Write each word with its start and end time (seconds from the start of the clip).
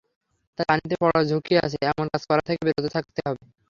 তাই 0.57 0.65
পানিতে 0.69 0.95
পড়ার 1.01 1.23
ঝুঁকি 1.29 1.53
আছে—এমন 1.59 2.05
কাজ 2.13 2.23
করা 2.29 2.41
থেকে 2.47 2.61
বিরত 2.67 2.85
থাকতে 2.95 3.19
হবে। 3.25 3.43